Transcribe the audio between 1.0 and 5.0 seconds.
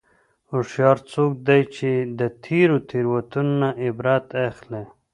څوک دی چې د تېرو تېروتنو نه عبرت اخلي.